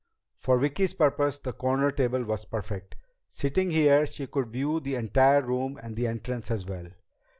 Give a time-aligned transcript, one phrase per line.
[0.39, 2.95] For Vicki's purpose, the corner table was perfect.
[3.29, 6.87] Sitting here, she could view the entire room and the entrance as well.